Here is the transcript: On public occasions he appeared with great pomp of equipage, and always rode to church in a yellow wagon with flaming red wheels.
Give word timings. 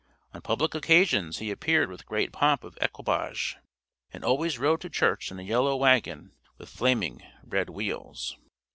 On 0.33 0.41
public 0.41 0.73
occasions 0.73 1.37
he 1.37 1.51
appeared 1.51 1.87
with 1.91 2.07
great 2.07 2.33
pomp 2.33 2.63
of 2.63 2.75
equipage, 2.81 3.57
and 4.11 4.25
always 4.25 4.57
rode 4.57 4.81
to 4.81 4.89
church 4.89 5.29
in 5.29 5.37
a 5.37 5.43
yellow 5.43 5.75
wagon 5.75 6.31
with 6.57 6.69
flaming 6.69 7.21
red 7.43 7.69
wheels. 7.69 8.35